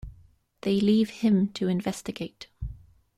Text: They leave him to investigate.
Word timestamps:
They 0.61 0.79
leave 0.81 1.11
him 1.11 1.49
to 1.49 1.67
investigate. 1.67 2.47